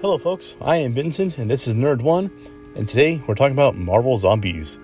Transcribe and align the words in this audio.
Hello, 0.00 0.16
folks. 0.16 0.56
I 0.62 0.76
am 0.76 0.94
Vincent, 0.94 1.36
and 1.36 1.50
this 1.50 1.68
is 1.68 1.74
Nerd 1.74 2.00
One. 2.00 2.30
And 2.74 2.88
today 2.88 3.22
we're 3.26 3.34
talking 3.34 3.52
about 3.52 3.76
Marvel 3.76 4.16
Zombies. 4.16 4.78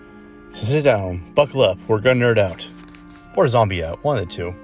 So 0.49 0.67
sit 0.67 0.83
down, 0.83 1.33
buckle 1.33 1.63
up, 1.63 1.79
we're 1.89 2.01
gonna 2.01 2.21
nerd 2.21 2.37
out. 2.37 2.69
Or 3.35 3.49
zombie 3.49 3.83
out, 3.83 4.05
one 4.05 4.19
of 4.19 4.29
the 4.29 4.31
two. 4.31 4.55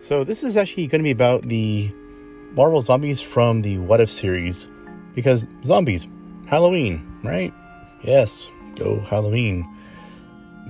So, 0.00 0.22
this 0.24 0.42
is 0.44 0.56
actually 0.56 0.86
going 0.86 1.00
to 1.00 1.04
be 1.04 1.10
about 1.10 1.48
the 1.48 1.90
Marvel 2.52 2.80
Zombies 2.80 3.20
from 3.20 3.62
the 3.62 3.78
What 3.78 4.00
If 4.00 4.10
series. 4.10 4.68
Because 5.14 5.46
zombies, 5.64 6.06
Halloween, 6.46 7.20
right? 7.24 7.52
Yes, 8.02 8.48
go 8.76 9.00
Halloween. 9.00 9.66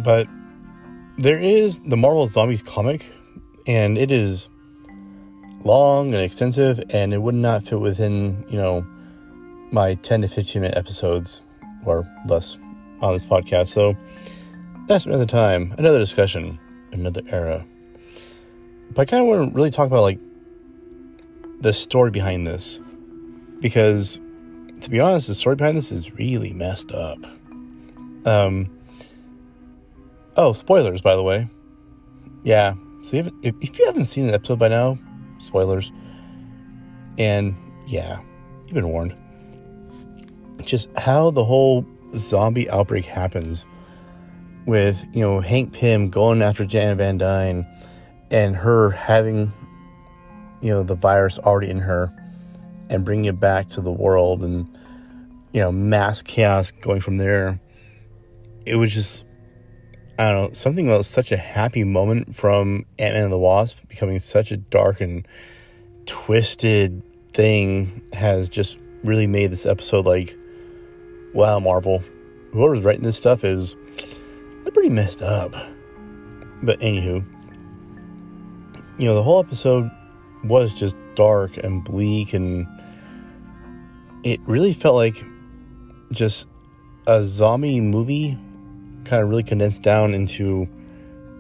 But 0.01 0.27
there 1.19 1.39
is 1.39 1.79
the 1.81 1.97
Marvel 1.97 2.27
Zombies 2.27 2.63
comic, 2.63 3.13
and 3.67 3.99
it 3.99 4.11
is 4.11 4.49
long 5.65 6.15
and 6.15 6.23
extensive, 6.23 6.83
and 6.91 7.13
it 7.13 7.19
would 7.19 7.35
not 7.35 7.67
fit 7.67 7.81
within, 7.81 8.45
you 8.49 8.57
know, 8.57 8.87
my 9.71 9.95
10 9.97 10.23
to 10.23 10.29
15 10.29 10.63
minute 10.63 10.79
episodes 10.79 11.43
or 11.85 12.07
less 12.27 12.57
on 13.01 13.13
this 13.13 13.25
podcast. 13.25 13.69
So 13.69 13.95
that's 14.87 15.05
another 15.05 15.27
time, 15.27 15.75
another 15.77 15.99
discussion, 15.99 16.59
another 16.93 17.23
era. 17.29 17.67
But 18.91 19.03
I 19.03 19.05
kind 19.05 19.23
of 19.23 19.29
want 19.29 19.51
to 19.51 19.55
really 19.55 19.71
talk 19.71 19.87
about 19.87 20.03
like 20.03 20.19
the 21.61 21.73
story 21.73 22.11
behind 22.11 22.47
this 22.47 22.81
because 23.61 24.21
to 24.81 24.91
be 24.91 25.01
honest, 25.01 25.29
the 25.29 25.35
story 25.35 25.57
behind 25.57 25.77
this 25.77 25.93
is 25.93 26.15
really 26.15 26.53
messed 26.53 26.93
up. 26.93 27.19
Um. 28.25 28.71
Oh, 30.37 30.53
spoilers, 30.53 31.01
by 31.01 31.17
the 31.17 31.23
way. 31.23 31.49
Yeah. 32.45 32.75
So 33.03 33.17
if, 33.17 33.29
if 33.43 33.79
you 33.79 33.87
haven't 33.87 34.05
seen 34.05 34.27
the 34.27 34.35
episode 34.35 34.59
by 34.59 34.69
now, 34.69 34.99
spoilers. 35.39 35.91
And 37.17 37.57
yeah, 37.87 38.21
you've 38.67 38.75
been 38.75 38.89
warned. 38.89 39.17
Just 40.63 40.95
how 40.97 41.31
the 41.31 41.45
whole 41.45 41.85
zombie 42.15 42.71
outbreak 42.71 43.05
happens 43.05 43.67
with, 44.67 45.05
you 45.13 45.23
know, 45.23 45.41
Hank 45.41 45.73
Pym 45.73 46.11
going 46.11 46.43
after 46.43 46.65
Janet 46.65 46.99
Van 46.99 47.19
Dyne 47.19 47.67
and 48.31 48.57
her 48.57 48.91
having, 48.91 49.53
you 50.61 50.71
know, 50.71 50.83
the 50.83 50.95
virus 50.95 51.39
already 51.39 51.71
in 51.71 51.79
her 51.81 52.13
and 52.91 53.05
bringing 53.05 53.27
it 53.27 53.41
back 53.41 53.69
to 53.69 53.81
the 53.81 53.93
world 53.93 54.43
and, 54.43 54.67
you 55.53 55.61
know, 55.61 55.73
mass 55.73 56.23
chaos 56.23 56.71
going 56.71 57.01
from 57.01 57.17
there. 57.17 57.61
It 58.67 58.77
was 58.77 58.93
just, 58.93 59.25
I 60.19 60.31
don't 60.31 60.49
know, 60.49 60.53
something 60.53 60.87
about 60.87 61.05
such 61.05 61.33
a 61.33 61.37
happy 61.37 61.85
moment 61.85 62.35
from 62.35 62.87
Ant 62.99 63.15
Man 63.15 63.25
and 63.25 63.33
the 63.33 63.39
Wasp 63.39 63.79
becoming 63.89 64.19
such 64.21 64.51
a 64.51 64.57
dark 64.57 65.01
and 65.01 65.27
twisted 66.07 67.03
thing 67.33 68.03
has 68.13 68.49
just 68.49 68.79
really 69.05 69.27
made 69.27 69.51
this 69.51 69.65
episode 69.65 70.07
like, 70.07 70.37
wow, 71.35 71.61
Marvel, 71.61 72.03
whoever's 72.53 72.83
writing 72.83 73.03
this 73.03 73.17
stuff 73.17 73.45
is, 73.45 73.77
they're 74.63 74.73
pretty 74.73 74.91
messed 74.91 75.23
up. 75.23 75.55
But 76.63 76.81
anywho, 76.81 77.25
you 78.99 79.07
know, 79.07 79.15
the 79.15 79.23
whole 79.23 79.39
episode 79.39 79.91
was 80.45 80.75
just 80.75 80.97
dark 81.15 81.57
and 81.57 81.85
bleak, 81.85 82.35
and 82.35 82.67
it 84.25 84.41
really 84.47 84.73
felt 84.73 84.97
like 84.97 85.25
just 86.13 86.49
a 87.07 87.23
zombie 87.23 87.81
movie 87.81 88.39
kind 89.05 89.23
of 89.23 89.29
really 89.29 89.43
condensed 89.43 89.83
down 89.83 90.15
into 90.15 90.69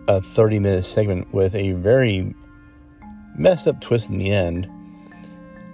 a 0.06 0.22
30 0.22 0.58
minute 0.58 0.84
segment 0.84 1.32
with 1.34 1.54
a 1.54 1.72
very 1.72 2.34
messed 3.36 3.68
up 3.68 3.80
twist 3.80 4.08
in 4.08 4.18
the 4.18 4.30
end. 4.30 4.68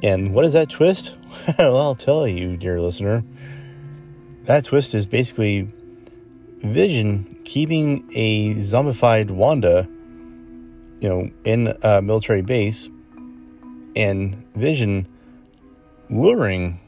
And 0.03 0.35
what 0.35 0.45
is 0.45 0.53
that 0.55 0.69
twist? 0.69 1.17
well, 1.59 1.79
I'll 1.81 1.95
tell 1.95 2.27
you, 2.27 2.57
dear 2.57 2.81
listener. 2.81 3.25
That 4.45 4.65
twist 4.65 4.95
is 4.95 5.07
basically 5.07 5.69
Vision 6.59 7.39
keeping 7.45 8.11
a 8.15 8.55
zombified 8.55 9.31
Wanda 9.31 9.89
you 11.01 11.09
know, 11.09 11.31
in 11.45 11.77
a 11.83 12.03
military 12.03 12.43
base 12.43 12.89
and 13.97 14.45
Vision 14.55 15.07
luring, 16.11 16.81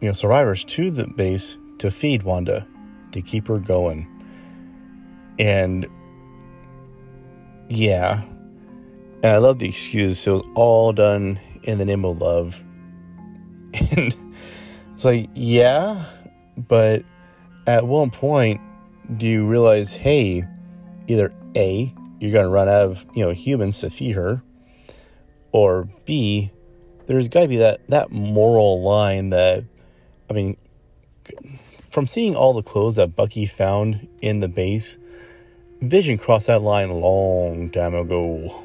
you 0.00 0.08
know, 0.08 0.14
survivors 0.14 0.64
to 0.64 0.90
the 0.90 1.06
base 1.06 1.56
to 1.78 1.90
feed 1.90 2.22
Wanda, 2.22 2.66
to 3.12 3.22
keep 3.22 3.48
her 3.48 3.58
going. 3.58 4.08
And 5.38 5.86
yeah, 7.68 8.22
and 9.22 9.32
I 9.32 9.38
love 9.38 9.58
the 9.58 9.68
excuse. 9.68 10.26
It 10.26 10.32
was 10.32 10.42
all 10.54 10.92
done 10.92 11.40
in 11.62 11.78
the 11.78 11.84
name 11.84 12.04
of 12.04 12.20
love. 12.20 12.62
And 13.96 14.14
it's 14.92 15.04
like, 15.04 15.30
yeah, 15.34 16.04
but 16.56 17.04
at 17.66 17.86
one 17.86 18.10
point, 18.10 18.60
do 19.16 19.26
you 19.26 19.46
realize, 19.46 19.92
hey, 19.94 20.44
either 21.08 21.32
A, 21.56 21.94
you're 22.22 22.30
going 22.30 22.44
to 22.44 22.50
run 22.50 22.68
out 22.68 22.82
of 22.82 23.04
you 23.14 23.24
know 23.24 23.32
humans 23.32 23.80
to 23.80 23.90
feed 23.90 24.14
her. 24.14 24.42
Or 25.50 25.88
b 26.06 26.50
there's 27.06 27.28
got 27.28 27.40
to 27.40 27.48
be 27.48 27.56
that 27.56 27.86
that 27.88 28.10
moral 28.10 28.82
line 28.82 29.30
that 29.30 29.64
i 30.30 30.32
mean 30.32 30.56
from 31.90 32.06
seeing 32.06 32.34
all 32.34 32.54
the 32.54 32.62
clothes 32.62 32.94
that 32.94 33.16
bucky 33.16 33.44
found 33.44 34.08
in 34.22 34.40
the 34.40 34.48
base 34.48 34.96
vision 35.82 36.16
crossed 36.16 36.46
that 36.46 36.62
line 36.62 36.88
a 36.88 36.96
long 36.96 37.68
time 37.70 37.94
ago. 37.94 38.64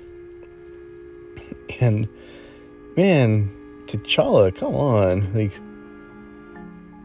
And 1.81 2.07
man 2.95 3.51
t'challa 3.88 4.56
come 4.56 4.75
on 4.75 5.34
like 5.34 5.53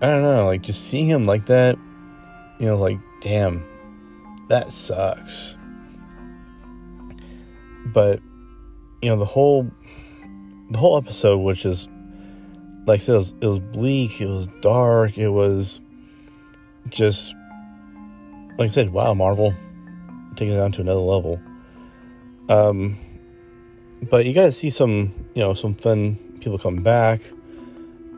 i 0.01 0.07
don't 0.07 0.23
know 0.23 0.47
like 0.47 0.63
just 0.63 0.87
seeing 0.89 1.07
him 1.07 1.27
like 1.27 1.47
that 1.47 1.77
you 2.59 2.67
know 2.67 2.77
like 2.77 2.99
damn 3.21 3.65
that 4.49 4.73
sucks 4.73 5.57
but 7.87 8.21
you 9.01 9.11
know 9.11 9.17
the 9.17 9.25
whole 9.25 9.71
the 10.71 10.79
whole 10.79 10.97
episode 10.97 11.39
was 11.39 11.61
just 11.61 11.89
like 12.87 13.01
I 13.01 13.03
said, 13.03 13.13
it 13.13 13.17
was, 13.17 13.35
it 13.41 13.47
was 13.47 13.59
bleak, 13.61 14.21
it 14.21 14.27
was 14.27 14.49
dark, 14.61 15.17
it 15.17 15.29
was 15.29 15.81
just 16.89 17.35
like 18.59 18.67
I 18.67 18.69
said, 18.69 18.91
wow, 18.91 19.15
Marvel 19.15 19.55
taking 20.37 20.55
it 20.55 20.57
down 20.57 20.73
to 20.73 20.81
another 20.81 21.01
level. 21.01 21.41
Um, 22.49 22.97
but 24.11 24.27
you 24.27 24.35
got 24.35 24.43
to 24.43 24.53
see 24.53 24.71
some, 24.71 25.13
you 25.35 25.43
know, 25.43 25.55
some 25.55 25.75
fun 25.75 26.17
people 26.41 26.59
come 26.59 26.83
back. 26.83 27.21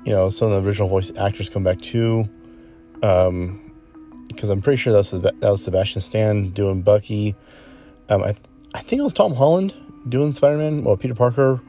You 0.04 0.12
know, 0.12 0.31
some 0.31 0.50
of 0.50 0.62
the 0.62 0.69
original 0.69 0.88
voice 0.88 1.12
actors 1.16 1.48
come 1.48 1.64
back 1.64 1.81
too. 1.81 2.28
Um, 3.02 3.60
because 4.28 4.50
I'm 4.50 4.62
pretty 4.62 4.76
sure 4.76 4.92
that 4.92 4.98
was 4.98 5.10
that 5.10 5.41
was 5.41 5.64
Sebastian 5.64 6.00
Stan 6.00 6.50
doing 6.50 6.82
Bucky. 6.82 7.34
Um, 8.08 8.22
I 8.22 8.34
I 8.74 8.80
think 8.80 8.98
it 8.98 9.02
was 9.02 9.14
Tom 9.14 9.34
Holland 9.34 9.72
doing 10.08 10.32
Spider 10.32 10.58
Man 10.58 10.82
well, 10.82 10.96
Peter 10.96 11.14
Parker. 11.14 11.60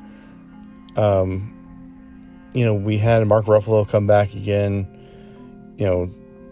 Um, 0.98 1.52
you 2.54 2.66
know, 2.66 2.74
we 2.74 2.98
had 2.98 3.26
Mark 3.28 3.46
Ruffalo 3.46 3.88
come 3.88 4.08
back 4.08 4.34
again, 4.34 4.88
you 5.78 5.86
know, 5.86 6.10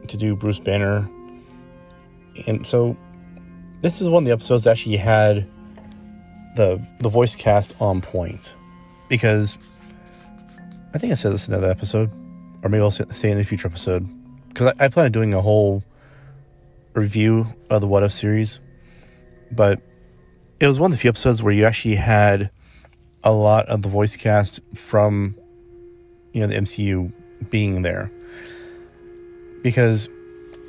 to 0.07 0.17
do 0.17 0.35
Bruce 0.35 0.59
Banner. 0.59 1.09
And 2.45 2.65
so 2.67 2.95
this 3.81 4.01
is 4.01 4.09
one 4.09 4.23
of 4.23 4.25
the 4.27 4.33
episodes 4.33 4.65
that 4.65 4.71
actually 4.71 4.97
had 4.97 5.47
the 6.55 6.85
the 6.99 7.09
voice 7.09 7.35
cast 7.35 7.73
on 7.81 8.01
point. 8.01 8.55
Because 9.09 9.57
I 10.93 10.99
think 10.99 11.11
I 11.11 11.15
said 11.15 11.33
this 11.33 11.47
in 11.47 11.53
another 11.53 11.71
episode, 11.71 12.11
or 12.63 12.69
maybe 12.69 12.81
I'll 12.81 12.91
say 12.91 13.05
it 13.05 13.23
in 13.23 13.39
a 13.39 13.43
future 13.43 13.67
episode. 13.67 14.07
Because 14.49 14.73
I, 14.79 14.85
I 14.85 14.87
plan 14.89 15.07
on 15.07 15.11
doing 15.11 15.33
a 15.33 15.41
whole 15.41 15.83
review 16.93 17.47
of 17.71 17.81
the 17.81 17.87
What 17.87 18.03
If 18.03 18.11
series. 18.11 18.59
But 19.51 19.81
it 20.59 20.67
was 20.67 20.79
one 20.79 20.91
of 20.91 20.97
the 20.97 21.01
few 21.01 21.09
episodes 21.09 21.43
where 21.43 21.53
you 21.53 21.65
actually 21.65 21.95
had 21.95 22.49
a 23.23 23.31
lot 23.31 23.67
of 23.67 23.81
the 23.81 23.89
voice 23.89 24.15
cast 24.15 24.59
from 24.73 25.35
you 26.33 26.41
know 26.41 26.47
the 26.47 26.55
MCU 26.55 27.11
being 27.49 27.81
there. 27.81 28.11
Because 29.61 30.09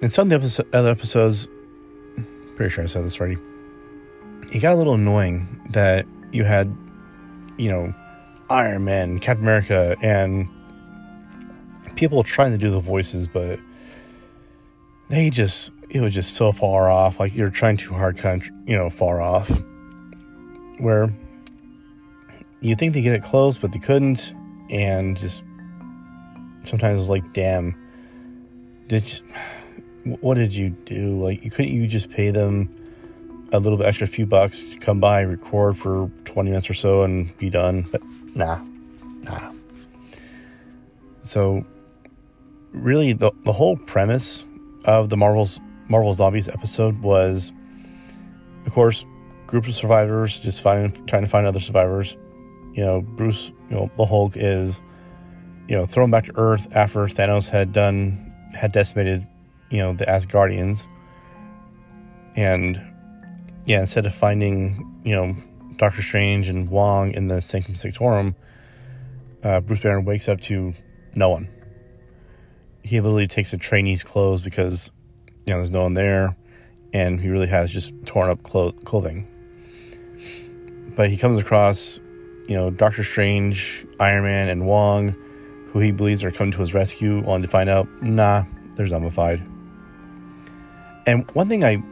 in 0.03 0.09
some 0.09 0.27
of 0.27 0.31
the 0.31 0.37
episode, 0.37 0.75
other 0.75 0.91
episodes 0.91 1.49
pretty 2.57 2.73
sure 2.73 2.85
I 2.85 2.87
said 2.87 3.05
this 3.05 3.19
already 3.21 3.37
it 4.53 4.61
got 4.61 4.75
a 4.75 4.77
little 4.77 4.95
annoying 4.95 5.61
that 5.71 6.07
you 6.33 6.45
had 6.45 6.75
you 7.59 7.71
know 7.71 7.95
Iron 8.51 8.85
Man 8.85 9.19
Captain 9.19 9.45
America 9.45 9.97
and 10.03 10.49
people 11.97 12.23
trying 12.23 12.53
to 12.53 12.59
do 12.59 12.71
the 12.71 12.81
voices 12.81 13.27
but 13.27 13.59
they 15.09 15.31
just 15.31 15.71
it 15.91 16.01
was 16.01 16.15
just 16.15 16.35
so 16.35 16.51
far 16.51 16.91
off. 16.91 17.21
Like 17.21 17.35
you're 17.37 17.51
trying 17.51 17.77
too 17.77 17.95
hard 17.95 18.17
kind 18.17 18.43
of, 18.43 18.49
you 18.69 18.77
know 18.77 18.91
far 18.91 19.21
off 19.21 19.51
where 20.79 21.13
you 22.61 22.75
think 22.75 22.95
they 22.95 23.03
get 23.03 23.15
it 23.15 23.23
close, 23.23 23.59
but 23.59 23.73
they 23.73 23.79
couldn't, 23.79 24.35
and 24.71 25.17
just 25.17 25.43
sometimes 26.65 27.03
it's 27.03 27.11
like, 27.11 27.33
damn, 27.33 27.75
did 28.89 29.05
you, 29.13 30.17
what 30.21 30.35
did 30.35 30.55
you 30.55 30.71
do? 30.71 31.21
Like, 31.21 31.45
you 31.45 31.51
couldn't 31.51 31.73
you 31.73 31.87
just 31.87 32.11
pay 32.11 32.31
them 32.31 32.69
a 33.53 33.59
little 33.59 33.79
bit 33.79 33.87
extra, 33.87 34.07
few 34.07 34.27
bucks 34.27 34.63
to 34.65 34.79
come 34.79 35.01
by, 35.01 35.21
record 35.21 35.79
for 35.79 36.11
twenty 36.25 36.51
minutes 36.51 36.69
or 36.69 36.75
so, 36.75 37.03
and 37.03 37.37
be 37.39 37.51
done? 37.51 37.87
But 37.93 38.03
nah, 38.35 38.61
nah. 39.23 39.53
So, 41.23 41.65
really, 42.73 43.13
the 43.13 43.31
the 43.45 43.53
whole 43.53 43.77
premise 43.77 44.45
of 44.85 45.09
the 45.09 45.17
Marvel's 45.17 45.61
Marvel 45.89 46.13
Zombies 46.13 46.49
episode 46.49 47.03
was, 47.03 47.53
of 48.67 48.73
course, 48.73 49.05
group 49.55 49.69
of 49.69 49.77
survivors 49.77 50.41
just 50.41 50.65
finding 50.65 51.07
trying 51.07 51.23
to 51.23 51.31
find 51.31 51.47
other 51.47 51.61
survivors. 51.61 52.17
You 52.73 52.85
know, 52.85 53.01
Bruce, 53.03 53.53
you 53.71 53.77
know, 53.77 53.89
the 53.97 54.05
Hulk 54.05 54.33
is, 54.35 54.81
you 55.69 55.77
know, 55.77 55.87
thrown 55.87 56.11
back 56.11 56.25
to 56.25 56.33
Earth 56.35 56.67
after 56.73 57.07
Thanos 57.07 57.49
had 57.49 57.73
done 57.73 58.35
had 58.53 58.73
decimated, 58.73 59.25
you 59.71 59.79
know, 59.79 59.93
the 59.93 60.07
Asgardians. 60.07 60.89
And 62.35 62.83
yeah, 63.65 63.81
instead 63.81 64.07
of 64.07 64.13
finding, 64.13 65.01
you 65.05 65.15
know, 65.15 65.37
Doctor 65.77 66.03
Strange 66.03 66.49
and 66.49 66.69
Wong 66.69 67.13
in 67.13 67.29
the 67.29 67.41
Sanctum 67.41 67.77
Sanctorum, 67.77 68.35
uh, 69.45 69.61
Bruce 69.61 69.83
Banner 69.83 70.01
wakes 70.01 70.29
up 70.29 70.41
to 70.41 70.75
no 71.15 71.31
one. 71.31 71.49
He 72.83 73.01
literally 73.01 73.29
takes 73.29 73.53
a 73.53 73.57
trainee's 73.57 74.03
clothes 74.03 74.43
because, 74.43 74.91
you 75.47 75.53
know, 75.53 75.59
there's 75.59 75.71
no 75.71 75.85
one 75.85 75.95
there, 75.95 76.37
and 76.93 77.21
he 77.21 77.29
really 77.29 77.47
has 77.47 77.71
just 77.71 77.93
torn 78.05 78.29
up 78.29 78.43
clo- 78.43 78.73
clothing. 78.73 79.29
But 80.95 81.11
he 81.11 81.17
comes 81.17 81.39
across, 81.39 82.01
you 82.47 82.57
know, 82.57 82.71
Doctor 82.71 83.03
Strange, 83.03 83.87
Iron 83.99 84.25
Man, 84.25 84.49
and 84.49 84.67
Wong, 84.67 85.15
who 85.69 85.81
he 85.81 85.91
believes 85.91 86.23
are 86.23 86.31
coming 86.31 86.53
to 86.53 86.61
his 86.61 86.73
rescue, 86.73 87.25
only 87.27 87.43
to 87.43 87.49
find 87.49 87.69
out, 87.69 87.89
nah, 88.03 88.45
they're 88.77 88.87
zombified. 88.87 89.45
And 91.07 91.29
one 91.33 91.49
thing 91.49 91.65
I 91.65 91.83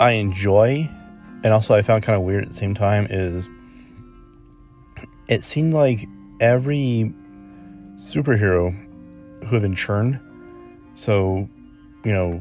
I 0.00 0.12
enjoy, 0.12 0.88
and 1.44 1.52
also 1.52 1.74
I 1.74 1.82
found 1.82 2.02
kind 2.02 2.16
of 2.16 2.22
weird 2.22 2.44
at 2.44 2.48
the 2.48 2.54
same 2.54 2.74
time, 2.74 3.06
is 3.10 3.48
it 5.28 5.44
seemed 5.44 5.74
like 5.74 6.06
every 6.40 7.12
superhero 7.96 8.74
who 9.44 9.54
had 9.54 9.62
been 9.62 9.74
churned, 9.74 10.18
so 10.94 11.48
you 12.04 12.12
know, 12.12 12.40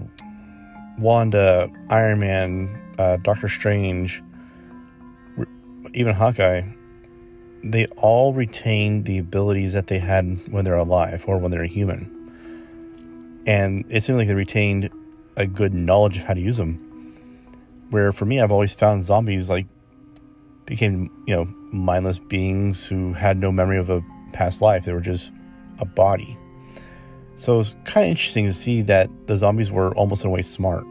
Wanda, 0.98 1.70
Iron 1.90 2.20
Man, 2.20 2.70
uh, 2.98 3.18
Doctor 3.18 3.50
Strange, 3.50 4.24
even 5.98 6.14
Hawkeye, 6.14 6.62
they 7.64 7.88
all 7.98 8.32
retain 8.32 9.04
the 9.04 9.18
abilities 9.18 9.74
that 9.74 9.88
they 9.88 9.98
had 9.98 10.40
when 10.52 10.64
they're 10.64 10.76
alive 10.76 11.26
or 11.28 11.40
when 11.40 11.50
they're 11.50 11.66
human. 11.66 12.14
And 13.48 13.84
it 13.90 14.04
seemed 14.04 14.20
like 14.20 14.28
they 14.28 14.36
retained 14.36 14.92
a 15.38 15.48
good 15.48 15.74
knowledge 15.74 16.18
of 16.18 16.24
how 16.24 16.36
to 16.36 16.40
use 16.40 16.58
them. 16.58 16.84
Where 17.90 18.12
for 18.12 18.26
me, 18.26 18.40
I've 18.40 18.52
always 18.52 18.76
found 18.76 19.06
zombies 19.06 19.50
like 19.50 19.66
became, 20.66 21.10
you 21.26 21.36
know, 21.36 21.46
mindless 21.72 22.20
beings 22.20 22.86
who 22.86 23.14
had 23.14 23.40
no 23.40 23.52
memory 23.52 23.80
of 23.80 23.90
a 23.90 24.04
past 24.34 24.62
life. 24.62 24.86
They 24.86 24.94
were 24.94 25.02
just 25.02 25.32
a 25.80 25.86
body. 25.86 26.38
So 27.38 27.60
it's 27.60 27.76
kind 27.86 28.06
of 28.06 28.12
interesting 28.12 28.46
to 28.46 28.54
see 28.54 28.84
that 28.84 29.10
the 29.26 29.36
zombies 29.36 29.72
were 29.72 29.96
almost 29.96 30.24
in 30.24 30.30
a 30.30 30.32
way 30.32 30.44
smart. 30.44 30.86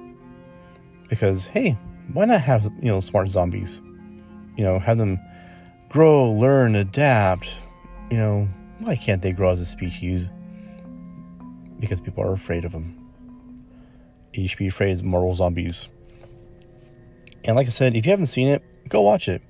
Because, 1.08 1.47
hey, 1.47 1.79
why 2.12 2.25
not 2.25 2.41
have, 2.41 2.64
you 2.81 2.91
know, 2.91 2.99
smart 2.99 3.29
zombies? 3.29 3.81
You 4.56 4.64
know, 4.64 4.79
have 4.79 4.99
them 4.99 5.20
grow, 5.88 6.31
learn, 6.32 6.75
adapt. 6.75 7.49
You 8.11 8.17
know, 8.17 8.49
why 8.79 8.97
can't 8.97 9.23
they 9.23 9.32
grow 9.32 9.50
as 9.50 9.61
a 9.61 9.67
species? 9.67 10.29
Because 11.79 12.00
people 12.00 12.25
are 12.25 12.32
afraid 12.32 12.64
of 12.64 12.73
them. 12.73 13.03
You 14.32 14.49
should 14.49 14.58
be 14.58 14.69
afraid 14.69 14.94
of 14.97 15.05
mortal 15.05 15.35
zombies. 15.35 15.88
And 17.44 17.56
like 17.56 17.67
I 17.67 17.70
said, 17.70 17.97
if 17.97 18.05
you 18.06 18.11
haven't 18.11 18.26
seen 18.26 18.49
it, 18.49 18.62
go 18.88 19.03
watch 19.03 19.29
it. 19.29 19.43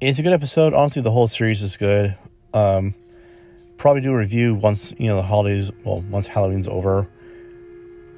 It's 0.00 0.18
a 0.18 0.22
good 0.22 0.32
episode. 0.32 0.74
Honestly, 0.74 1.02
the 1.02 1.10
whole 1.10 1.26
series 1.26 1.62
is 1.62 1.76
good. 1.76 2.16
Um, 2.52 2.94
probably 3.78 4.00
do 4.00 4.12
a 4.12 4.16
review 4.16 4.54
once 4.54 4.94
you 4.98 5.08
know 5.08 5.16
the 5.16 5.22
holidays. 5.22 5.70
Well, 5.84 6.02
once 6.02 6.26
Halloween's 6.26 6.68
over. 6.68 7.08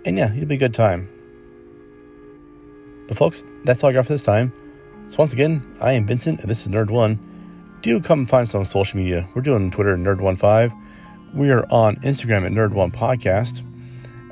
And 0.05 0.17
yeah, 0.19 0.33
it'll 0.33 0.47
be 0.47 0.56
a 0.56 0.59
good 0.59 0.75
time. 0.75 1.09
But 3.09 3.17
folks, 3.17 3.44
that's 3.65 3.83
all 3.83 3.91
I 3.91 3.93
got 3.93 4.06
for 4.06 4.12
this 4.12 4.23
time. 4.23 4.53
So 5.08 5.19
once 5.19 5.32
again, 5.32 5.64
I 5.81 5.93
am 5.93 6.05
Vincent, 6.05 6.41
and 6.41 6.50
this 6.50 6.62
is 6.62 6.69
Nerd 6.69 6.91
One. 6.91 7.20
Do 7.81 8.00
come 8.00 8.26
find 8.26 8.43
us 8.43 8.56
on 8.56 8.64
social 8.64 8.99
media. 8.99 9.29
We're 9.35 9.43
doing 9.43 9.70
Twitter 9.70 9.97
Nerd15. 9.97 10.76
We 11.32 11.50
are 11.50 11.64
on 11.70 11.97
Instagram 11.97 12.44
at 12.44 12.50
Nerd 12.50 12.73
One 12.73 12.91
Podcast. 12.91 13.62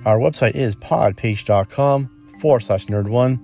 Our 0.05 0.19
website 0.19 0.57
is 0.57 0.75
podpage.com 0.75 2.11
forward 2.41 2.61
slash 2.61 2.87
Nerd 2.87 3.09
One. 3.09 3.39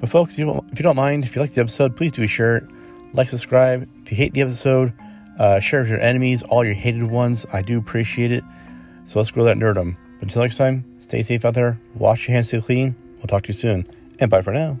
But 0.00 0.10
folks, 0.10 0.34
if 0.34 0.40
you, 0.40 0.46
don't, 0.46 0.72
if 0.72 0.78
you 0.78 0.82
don't 0.82 0.96
mind, 0.96 1.24
if 1.24 1.36
you 1.36 1.40
like 1.40 1.54
the 1.54 1.60
episode, 1.60 1.94
please 1.94 2.10
do 2.10 2.26
share 2.26 2.56
it, 2.56 2.64
like, 3.12 3.30
subscribe. 3.30 3.88
If 4.02 4.10
you 4.10 4.16
hate 4.16 4.34
the 4.34 4.42
episode, 4.42 4.92
uh, 5.38 5.60
share 5.60 5.80
it 5.80 5.82
with 5.84 5.90
your 5.90 6.00
enemies, 6.00 6.42
all 6.42 6.64
your 6.64 6.74
hated 6.74 7.04
ones. 7.04 7.46
I 7.52 7.62
do 7.62 7.78
appreciate 7.78 8.32
it. 8.32 8.42
So 9.04 9.20
let's 9.20 9.30
grow 9.30 9.44
that 9.44 9.56
nerdum. 9.56 9.96
But 10.18 10.24
until 10.24 10.42
next 10.42 10.56
time, 10.56 10.84
stay 10.98 11.22
safe 11.22 11.44
out 11.44 11.54
there. 11.54 11.80
Wash 11.94 12.26
your 12.26 12.34
hands, 12.34 12.48
stay 12.48 12.60
clean. 12.60 12.96
We'll 13.18 13.28
talk 13.28 13.44
to 13.44 13.48
you 13.48 13.54
soon. 13.54 13.86
And 14.18 14.30
bye 14.30 14.42
for 14.42 14.52
now. 14.52 14.78